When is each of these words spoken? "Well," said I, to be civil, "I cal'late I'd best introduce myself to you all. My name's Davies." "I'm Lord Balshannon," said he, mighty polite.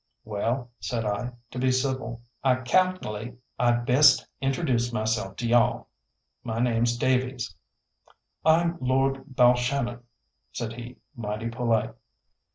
"Well," 0.23 0.71
said 0.79 1.05
I, 1.05 1.33
to 1.51 1.59
be 1.59 1.71
civil, 1.71 2.23
"I 2.43 2.55
cal'late 2.55 3.35
I'd 3.59 3.85
best 3.85 4.25
introduce 4.41 4.91
myself 4.91 5.35
to 5.35 5.47
you 5.47 5.53
all. 5.55 5.89
My 6.43 6.57
name's 6.59 6.97
Davies." 6.97 7.53
"I'm 8.43 8.79
Lord 8.79 9.35
Balshannon," 9.35 10.01
said 10.53 10.73
he, 10.73 10.97
mighty 11.15 11.49
polite. 11.51 11.93